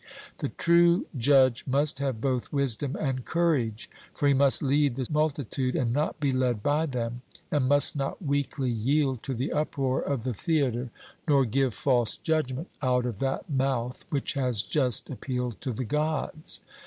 The 0.39 0.47
true 0.49 1.05
judge 1.15 1.63
must 1.67 1.99
have 1.99 2.19
both 2.19 2.51
wisdom 2.51 2.95
and 2.99 3.23
courage. 3.23 3.87
For 4.15 4.27
he 4.27 4.33
must 4.33 4.63
lead 4.63 4.95
the 4.95 5.05
multitude 5.11 5.75
and 5.75 5.93
not 5.93 6.19
be 6.19 6.33
led 6.33 6.63
by 6.63 6.87
them, 6.87 7.21
and 7.51 7.67
must 7.69 7.95
not 7.95 8.19
weakly 8.19 8.71
yield 8.71 9.21
to 9.21 9.35
the 9.35 9.51
uproar 9.51 10.01
of 10.01 10.23
the 10.23 10.33
theatre, 10.33 10.89
nor 11.27 11.45
give 11.45 11.75
false 11.75 12.17
judgment 12.17 12.67
out 12.81 13.05
of 13.05 13.19
that 13.19 13.47
mouth 13.47 14.03
which 14.09 14.33
has 14.33 14.63
just 14.63 15.11
appealed 15.11 15.61
to 15.61 15.71
the 15.71 15.85
Gods. 15.85 16.61